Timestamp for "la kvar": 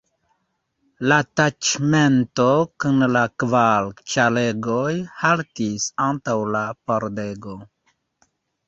3.17-3.91